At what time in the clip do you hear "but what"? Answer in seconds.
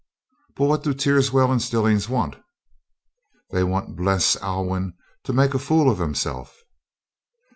0.55-0.81